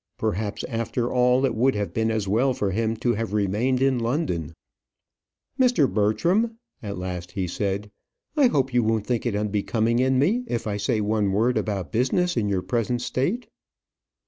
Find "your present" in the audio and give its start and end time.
12.49-13.03